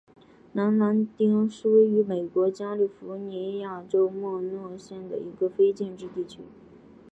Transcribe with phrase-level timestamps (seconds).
[0.53, 6.41] 南兰丁是位于美国加利福尼亚州莫诺县的一个非建制地区。